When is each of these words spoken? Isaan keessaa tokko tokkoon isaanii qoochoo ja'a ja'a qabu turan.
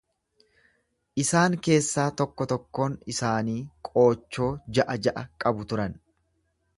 Isaan 1.23 1.57
keessaa 1.67 2.05
tokko 2.21 2.47
tokkoon 2.53 2.95
isaanii 3.15 3.59
qoochoo 3.91 4.49
ja'a 4.79 4.97
ja'a 5.09 5.25
qabu 5.45 5.69
turan. 5.75 5.95